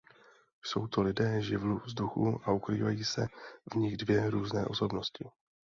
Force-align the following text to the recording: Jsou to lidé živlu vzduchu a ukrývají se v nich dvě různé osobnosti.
Jsou 0.65 0.87
to 0.87 1.01
lidé 1.01 1.41
živlu 1.41 1.79
vzduchu 1.79 2.41
a 2.43 2.51
ukrývají 2.51 3.03
se 3.05 3.27
v 3.73 3.75
nich 3.75 3.97
dvě 3.97 4.29
různé 4.29 4.65
osobnosti. 4.65 5.25